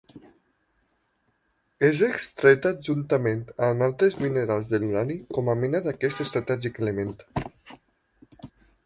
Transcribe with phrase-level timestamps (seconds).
[1.89, 7.15] És extreta juntament amb altres minerals de l'urani com a mena d'aquest estratègic element.